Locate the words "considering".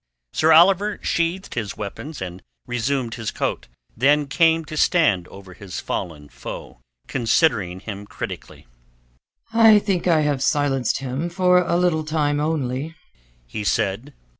7.07-7.81